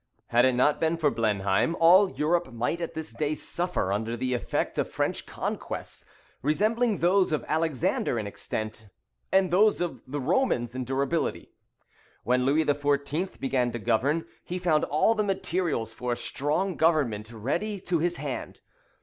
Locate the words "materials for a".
15.23-16.17